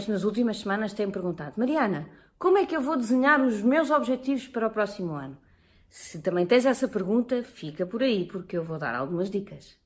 [0.00, 2.08] clientes nas últimas semanas têm perguntado: Mariana,
[2.38, 5.36] como é que eu vou desenhar os meus objetivos para o próximo ano?
[5.88, 9.78] Se também tens essa pergunta, fica por aí, porque eu vou dar algumas dicas.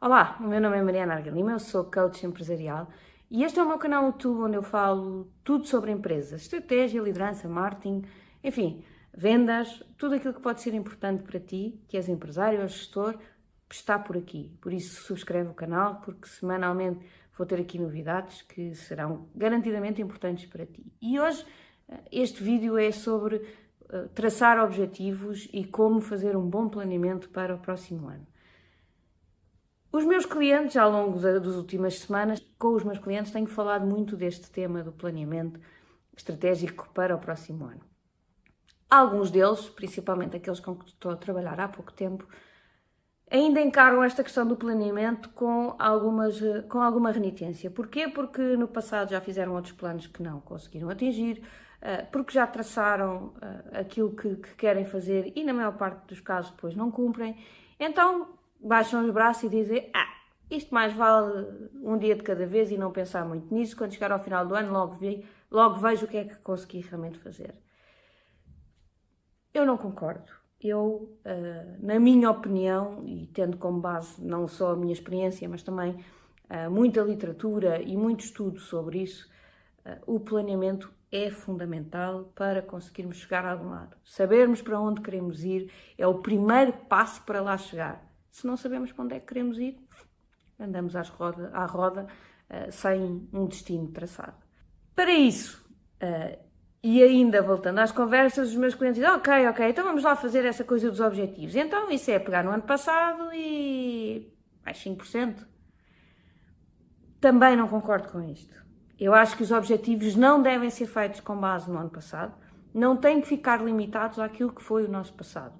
[0.00, 2.88] Olá, o meu nome é Mariana Argalima, eu sou coach empresarial
[3.30, 7.48] e este é o meu canal YouTube onde eu falo tudo sobre empresas, estratégia, liderança,
[7.48, 8.04] marketing,
[8.44, 13.18] enfim, vendas, tudo aquilo que pode ser importante para ti, que és empresário ou gestor,
[13.74, 14.56] está por aqui.
[14.60, 17.04] Por isso, subscreve o canal, porque semanalmente
[17.36, 20.84] vou ter aqui novidades que serão garantidamente importantes para ti.
[21.00, 21.44] E hoje,
[21.88, 23.36] eh, este vídeo é sobre
[23.90, 28.26] eh, traçar objetivos e como fazer um bom planeamento para o próximo ano.
[29.90, 34.16] Os meus clientes, ao longo das últimas semanas, com os meus clientes, tenho falado muito
[34.16, 35.58] deste tema do planeamento
[36.14, 37.80] estratégico para o próximo ano.
[38.90, 42.26] Alguns deles, principalmente aqueles com que estou a trabalhar há pouco tempo,
[43.30, 47.70] ainda encaram esta questão do planeamento com, algumas, com alguma renitência.
[47.70, 48.08] Porquê?
[48.08, 51.42] Porque no passado já fizeram outros planos que não conseguiram atingir,
[51.80, 56.20] eh, porque já traçaram eh, aquilo que, que querem fazer e, na maior parte dos
[56.20, 57.36] casos, depois não cumprem.
[57.78, 58.28] Então
[58.60, 60.08] baixam os braços e dizem: Ah,
[60.50, 61.46] isto mais vale
[61.82, 63.76] um dia de cada vez e não pensar muito nisso.
[63.76, 66.80] Quando chegar ao final do ano, logo, vi, logo vejo o que é que consegui
[66.80, 67.54] realmente fazer.
[69.52, 70.37] Eu não concordo.
[70.60, 75.62] Eu, uh, na minha opinião, e tendo como base não só a minha experiência, mas
[75.62, 75.92] também
[76.50, 79.30] uh, muita literatura e muito estudo sobre isso,
[79.86, 83.96] uh, o planeamento é fundamental para conseguirmos chegar a algum lado.
[84.04, 88.04] Sabermos para onde queremos ir é o primeiro passo para lá chegar.
[88.28, 89.78] Se não sabemos para onde é que queremos ir,
[90.58, 92.06] andamos às roda, à roda
[92.70, 94.36] sem um destino traçado.
[94.94, 95.66] Para isso,
[96.82, 100.44] e ainda voltando às conversas, os meus clientes dizem: Ok, ok, então vamos lá fazer
[100.44, 101.56] essa coisa dos objetivos.
[101.56, 104.32] Então isso é pegar no ano passado e
[104.64, 105.46] mais 5%.
[107.20, 108.56] Também não concordo com isto.
[108.98, 112.34] Eu acho que os objetivos não devem ser feitos com base no ano passado,
[112.72, 115.54] não têm que ficar limitados àquilo que foi o nosso passado.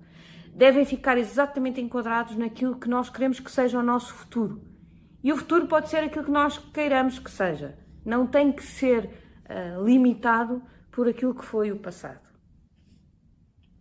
[0.54, 4.60] Devem ficar exatamente enquadrados naquilo que nós queremos que seja o nosso futuro.
[5.22, 7.76] E o futuro pode ser aquilo que nós queiramos que seja.
[8.04, 10.62] Não tem que ser uh, limitado
[10.98, 12.28] por aquilo que foi o passado.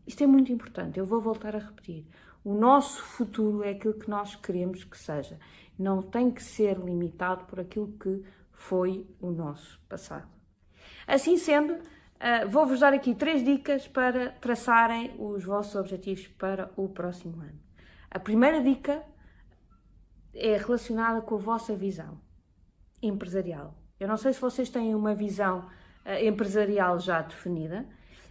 [0.06, 2.06] Isto é muito importante, eu vou voltar a repetir.
[2.44, 5.40] O nosso futuro é aquilo que nós queremos que seja.
[5.80, 10.28] Não tem que ser limitado por aquilo que foi o nosso passado.
[11.08, 11.80] Assim sendo,
[12.20, 17.60] eh, vou-vos dar aqui três dicas para traçarem os vossos objetivos para o próximo ano.
[18.12, 19.02] A primeira dica
[20.36, 22.22] é relacionada com a vossa visão
[23.02, 23.74] empresarial.
[24.00, 25.68] Eu não sei se vocês têm uma visão
[26.24, 27.88] empresarial já definida,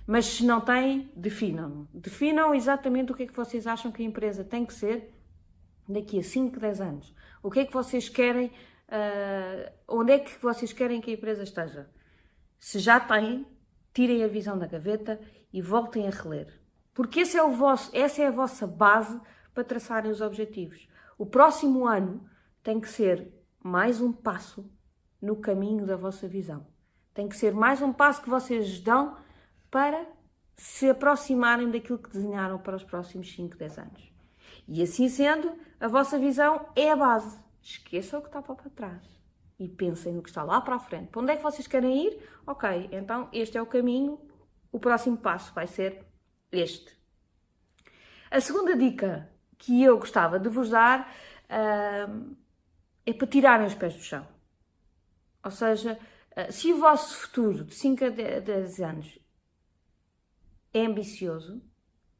[0.06, 1.88] mas se não têm, definam.
[1.92, 5.12] Definam exatamente o que é que vocês acham que a empresa tem que ser
[5.88, 7.14] daqui a 5, 10 anos.
[7.42, 11.42] O que é que vocês querem, uh, onde é que vocês querem que a empresa
[11.42, 11.90] esteja.
[12.58, 13.46] Se já têm,
[13.92, 15.20] tirem a visão da gaveta
[15.52, 16.60] e voltem a reler.
[16.94, 19.20] Porque esse é o vosso, essa é a vossa base
[19.52, 20.88] para traçarem os objetivos.
[21.18, 22.28] O próximo ano
[22.62, 23.32] tem que ser
[23.62, 24.70] mais um passo
[25.20, 26.66] no caminho da vossa visão.
[27.16, 29.16] Tem que ser mais um passo que vocês dão
[29.70, 30.06] para
[30.54, 34.12] se aproximarem daquilo que desenharam para os próximos 5, 10 anos.
[34.68, 35.50] E assim sendo,
[35.80, 37.40] a vossa visão é a base.
[37.62, 39.02] Esqueçam o que está para trás
[39.58, 41.08] e pensem no que está lá para a frente.
[41.08, 42.22] Para onde é que vocês querem ir?
[42.46, 44.20] Ok, então este é o caminho,
[44.70, 46.04] o próximo passo vai ser
[46.52, 46.94] este.
[48.30, 51.10] A segunda dica que eu gostava de vos dar
[51.44, 52.36] uh,
[53.06, 54.28] é para tirarem os pés do chão.
[55.42, 55.98] Ou seja,
[56.50, 59.18] se o vosso futuro de 5 a 10 anos
[60.72, 61.62] é ambicioso,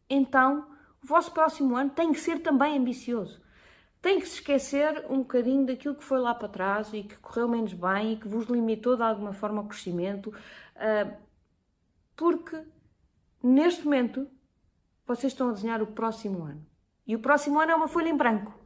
[0.09, 0.67] então
[1.03, 3.41] o vosso próximo ano tem que ser também ambicioso.
[4.01, 7.49] Tem que se esquecer um bocadinho daquilo que foi lá para trás e que correu
[7.49, 10.33] menos bem e que vos limitou de alguma forma o crescimento,
[10.77, 11.17] ah,
[12.15, 12.63] porque
[13.43, 14.29] neste momento
[15.07, 16.67] vocês estão a desenhar o próximo ano.
[17.07, 18.59] E o próximo ano é uma folha em branco.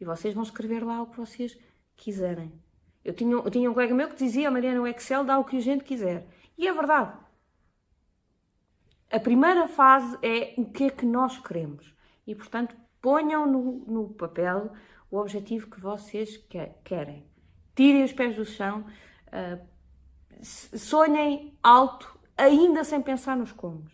[0.00, 1.58] E vocês vão escrever lá o que vocês
[1.94, 2.52] quiserem.
[3.04, 5.56] Eu tinha, eu tinha um colega meu que dizia, Mariana, o Excel dá o que
[5.56, 6.26] a gente quiser.
[6.56, 7.16] E é verdade.
[9.10, 11.94] A primeira fase é o que é que nós queremos.
[12.26, 14.72] E, portanto, ponham no, no papel
[15.10, 16.36] o objetivo que vocês
[16.84, 17.26] querem.
[17.74, 18.86] Tirem os pés do chão,
[19.28, 19.66] uh,
[20.42, 23.92] sonhem alto, ainda sem pensar nos comos.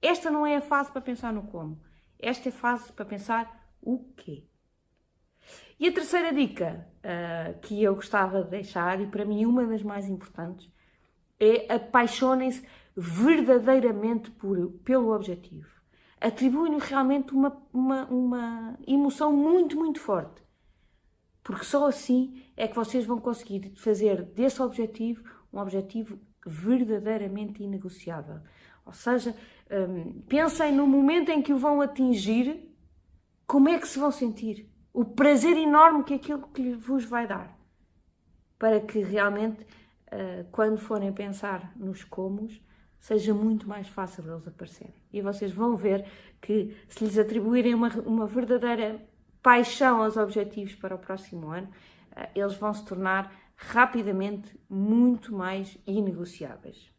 [0.00, 1.80] Esta não é a fase para pensar no como.
[2.18, 4.44] Esta é a fase para pensar o quê.
[5.78, 9.82] E a terceira dica uh, que eu gostava de deixar, e para mim uma das
[9.82, 10.70] mais importantes,
[11.38, 12.62] é apaixonem-se
[12.96, 15.68] verdadeiramente por, pelo objetivo.
[16.20, 20.42] Atribuem-lhe realmente uma, uma, uma emoção muito, muito forte.
[21.42, 28.40] Porque só assim é que vocês vão conseguir fazer desse objetivo um objetivo verdadeiramente inegociável.
[28.84, 29.34] Ou seja,
[29.70, 32.70] um, pensem no momento em que o vão atingir,
[33.46, 34.69] como é que se vão sentir?
[34.92, 37.56] O prazer enorme que aquilo que vos vai dar.
[38.58, 42.60] Para que realmente, uh, quando forem pensar nos comos,
[42.98, 44.94] seja muito mais fácil eles aparecerem.
[45.12, 46.04] E vocês vão ver
[46.40, 49.00] que, se lhes atribuírem uma, uma verdadeira
[49.42, 55.78] paixão aos objetivos para o próximo ano, uh, eles vão se tornar rapidamente muito mais
[55.86, 56.90] inegociáveis.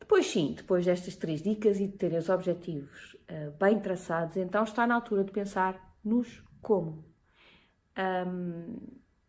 [0.00, 4.64] Depois, sim, depois destas três dicas e de terem os objetivos uh, bem traçados, então
[4.64, 7.04] está na altura de pensar nos como.
[8.26, 8.76] Um,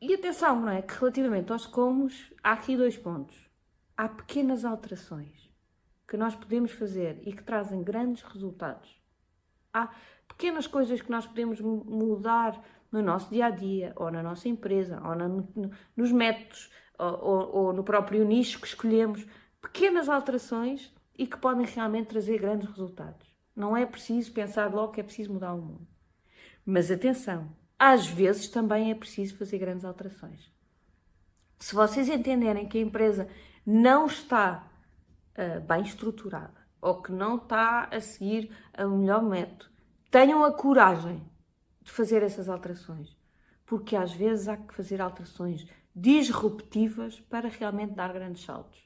[0.01, 0.81] e atenção, não é?
[0.81, 3.35] Que relativamente aos comos, há aqui dois pontos.
[3.95, 5.51] Há pequenas alterações
[6.07, 8.89] que nós podemos fazer e que trazem grandes resultados.
[9.73, 9.93] Há
[10.27, 12.61] pequenas coisas que nós podemos mudar
[12.91, 17.19] no nosso dia a dia, ou na nossa empresa, ou na, no, nos métodos, ou,
[17.23, 19.25] ou, ou no próprio nicho que escolhemos.
[19.61, 23.27] Pequenas alterações e que podem realmente trazer grandes resultados.
[23.55, 25.94] Não é preciso pensar logo que é preciso mudar o mundo.
[26.65, 30.51] Mas atenção, às vezes também é preciso fazer grandes alterações.
[31.59, 33.29] Se vocês entenderem que a empresa
[33.65, 34.67] não está
[35.37, 39.65] uh, bem estruturada ou que não está a seguir o melhor método,
[40.09, 41.21] tenham a coragem
[41.81, 43.15] de fazer essas alterações,
[43.65, 48.83] porque às vezes há que fazer alterações disruptivas para realmente dar grandes saltos.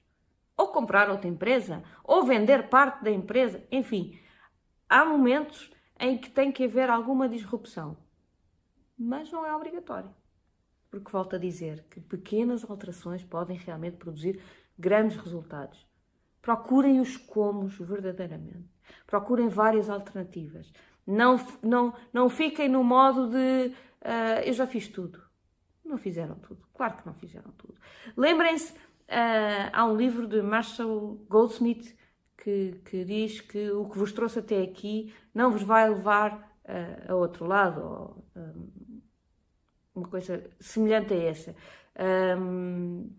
[0.56, 4.20] Ou comprar outra empresa, ou vender parte da empresa, enfim,
[4.88, 7.98] há momentos em que tem que haver alguma disrupção,
[8.98, 10.10] mas não é obrigatório.
[10.90, 14.42] Porque volto a dizer que pequenas alterações podem realmente produzir
[14.78, 15.88] grandes resultados.
[16.42, 18.66] Procurem os comos verdadeiramente.
[19.06, 20.72] Procurem várias alternativas.
[21.06, 25.22] Não, não, não fiquem no modo de uh, eu já fiz tudo.
[25.84, 26.66] Não fizeram tudo.
[26.74, 27.76] Claro que não fizeram tudo.
[28.16, 31.96] Lembrem-se, uh, há um livro de Marshall Goldsmith
[32.42, 36.34] que, que, diz que o que vos trouxe até aqui não vos vai levar
[36.66, 39.02] uh, a outro lado, ou um,
[39.96, 41.56] uma coisa semelhante a essa.
[42.40, 43.10] Um,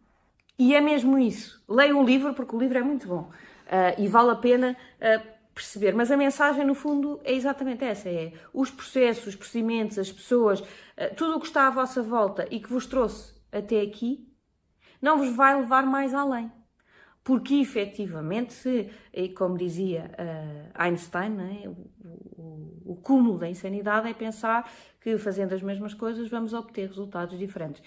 [0.58, 1.62] e é mesmo isso.
[1.68, 3.30] Leiam o livro, porque o livro é muito bom.
[3.66, 5.94] Uh, e vale a pena uh, perceber.
[5.94, 10.62] Mas a mensagem, no fundo, é exatamente essa: é os processos, os procedimentos, as pessoas,
[10.96, 14.28] eh, tudo o que está à vossa volta e que vos trouxe até aqui,
[15.00, 16.50] não vos vai levar mais além.
[17.22, 18.90] Porque efetivamente, se,
[19.36, 21.68] como dizia uh, Einstein, é?
[21.68, 24.70] o, o, o cúmulo da insanidade é pensar
[25.00, 27.82] que fazendo as mesmas coisas vamos obter resultados diferentes.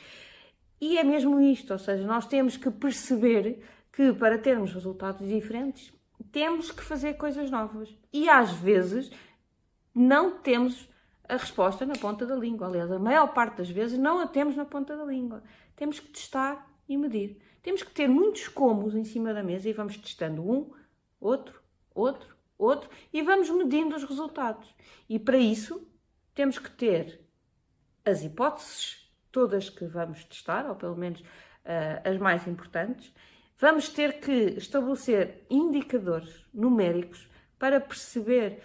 [0.79, 5.93] E é mesmo isto, ou seja, nós temos que perceber que para termos resultados diferentes
[6.31, 7.95] temos que fazer coisas novas.
[8.11, 9.11] E às vezes
[9.93, 10.89] não temos
[11.27, 12.67] a resposta na ponta da língua.
[12.67, 15.43] Aliás, a maior parte das vezes não a temos na ponta da língua.
[15.75, 17.39] Temos que testar e medir.
[17.63, 20.71] Temos que ter muitos comos em cima da mesa e vamos testando um,
[21.19, 21.59] outro,
[21.95, 24.75] outro, outro e vamos medindo os resultados.
[25.09, 25.87] E para isso
[26.35, 27.19] temos que ter
[28.05, 33.11] as hipóteses todas que vamos testar, ou pelo menos uh, as mais importantes,
[33.63, 38.61] Vamos ter que estabelecer indicadores numéricos para perceber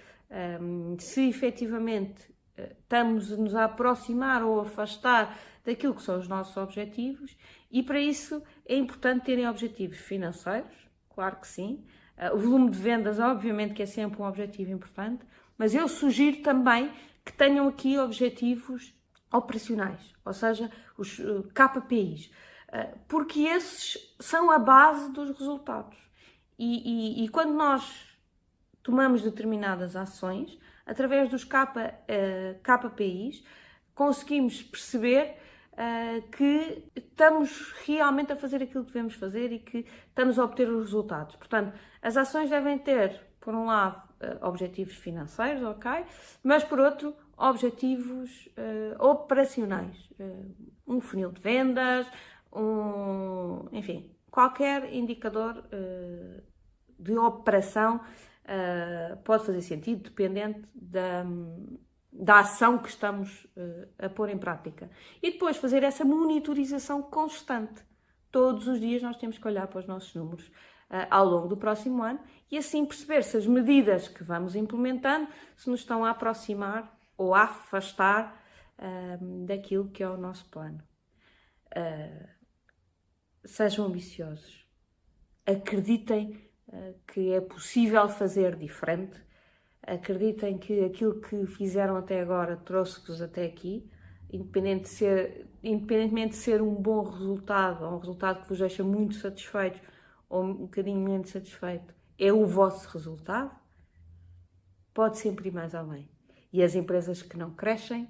[0.61, 6.57] um, se efetivamente eh, estamos a nos aproximar ou afastar daquilo que são os nossos
[6.57, 7.37] objetivos
[7.71, 10.71] e para isso é importante terem objetivos financeiros,
[11.09, 11.85] claro que sim.
[12.19, 15.25] Uh, o volume de vendas, obviamente, que é sempre um objetivo importante,
[15.57, 16.93] mas eu sugiro também
[17.25, 18.95] que tenham aqui objetivos
[19.33, 22.31] operacionais, ou seja, os uh, KPIs.
[22.71, 25.97] Eh, porque esses são a base dos resultados.
[26.59, 28.15] E, e, e quando nós
[28.83, 31.67] tomamos determinadas ações, através dos K,
[32.63, 33.43] KPIs,
[33.95, 35.37] conseguimos perceber
[35.79, 40.69] uh, que estamos realmente a fazer aquilo que devemos fazer e que estamos a obter
[40.69, 41.37] os resultados.
[41.37, 46.05] Portanto, as ações devem ter, por um lado, uh, objetivos financeiros, ok?
[46.43, 48.49] Mas, por outro, objetivos
[48.99, 50.11] operacionais.
[50.85, 52.05] um funil de vendas,
[52.53, 56.43] um, enfim, qualquer indicador uh,
[56.99, 61.25] de operação uh, pode fazer sentido, dependente da,
[62.19, 64.91] da ação que estamos uh, a pôr em prática.
[65.23, 67.83] E depois fazer essa monitorização constante.
[68.31, 70.51] Todos os dias nós temos que olhar para os nossos números
[71.11, 72.19] ao longo do próximo ano
[72.51, 77.35] e assim perceber se as medidas que vamos implementando se nos estão a aproximar ou
[77.35, 78.43] a afastar
[79.47, 80.83] daquilo que é o nosso plano.
[81.77, 82.29] Uh,
[83.45, 84.67] sejam ambiciosos.
[85.47, 89.21] Acreditem uh, que é possível fazer diferente.
[89.95, 93.89] Acreditem que aquilo que fizeram até agora trouxe-vos até aqui.
[94.31, 98.85] independente de ser, independentemente de ser um bom resultado, ou um resultado que vos deixa
[98.85, 99.81] muito satisfeitos,
[100.29, 103.51] ou um bocadinho menos satisfeito, é o vosso resultado,
[104.93, 106.09] pode sempre ir mais além.
[106.53, 108.09] E as empresas que não crescem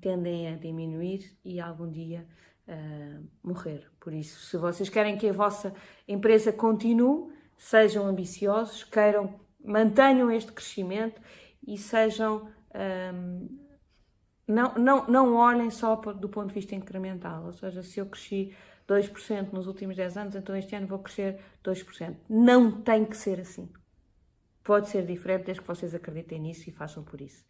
[0.00, 2.26] tendem a diminuir e algum dia
[2.68, 3.90] uh, morrer.
[3.98, 5.74] Por isso, se vocês querem que a vossa
[6.06, 11.20] empresa continue, sejam ambiciosos, queiram, mantenham este crescimento
[11.66, 12.48] e sejam.
[12.74, 13.64] Um,
[14.46, 18.54] não, não, não olhem só do ponto de vista incremental, ou seja, se eu cresci
[18.86, 22.16] 2% nos últimos 10 anos, então este ano vou crescer 2%.
[22.28, 23.70] Não tem que ser assim.
[24.62, 27.44] Pode ser diferente desde que vocês acreditem nisso e façam por isso.